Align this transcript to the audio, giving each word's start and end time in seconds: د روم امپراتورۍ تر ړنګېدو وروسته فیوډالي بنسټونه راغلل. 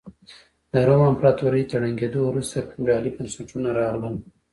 د 0.71 0.73
روم 0.87 1.01
امپراتورۍ 1.11 1.63
تر 1.69 1.77
ړنګېدو 1.83 2.21
وروسته 2.29 2.57
فیوډالي 2.69 3.09
بنسټونه 3.17 3.69
راغلل. 3.79 4.15